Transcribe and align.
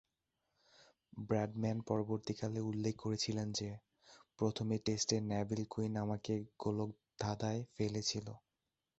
Bradman 1.21 1.77
পরবর্তীকালে 1.89 2.59
উল্লেখ 2.61 2.95
করেছিলেন 2.99 3.47
যে, 3.51 3.69
প্রথমে 4.39 4.75
টেস্টে 4.85 5.17
নেভিল 5.29 5.61
কুইন 5.69 5.93
আমাকে 5.97 6.33
গোলকধাঁধায় 6.61 7.61
ফেলেছিল। 7.75 8.27